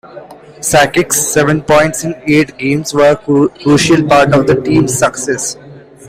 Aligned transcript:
Sakic's 0.61 1.31
seven 1.31 1.61
points 1.61 2.03
in 2.03 2.15
eight 2.25 2.57
games 2.57 2.91
were 2.91 3.11
a 3.11 3.15
crucial 3.15 4.03
part 4.07 4.33
of 4.33 4.47
the 4.47 4.59
team's 4.63 4.97
success. 4.97 5.57